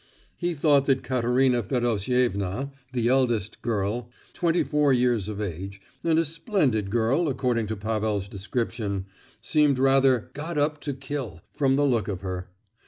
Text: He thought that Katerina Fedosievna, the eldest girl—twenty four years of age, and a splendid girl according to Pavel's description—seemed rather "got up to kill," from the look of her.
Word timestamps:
He 0.35 0.55
thought 0.55 0.85
that 0.87 1.03
Katerina 1.03 1.61
Fedosievna, 1.61 2.71
the 2.91 3.07
eldest 3.07 3.61
girl—twenty 3.61 4.63
four 4.63 4.91
years 4.91 5.29
of 5.29 5.39
age, 5.39 5.79
and 6.03 6.17
a 6.17 6.25
splendid 6.25 6.89
girl 6.89 7.29
according 7.29 7.67
to 7.67 7.75
Pavel's 7.75 8.27
description—seemed 8.27 9.77
rather 9.77 10.31
"got 10.33 10.57
up 10.57 10.79
to 10.81 10.95
kill," 10.95 11.41
from 11.51 11.75
the 11.75 11.85
look 11.85 12.07
of 12.07 12.21
her. 12.21 12.49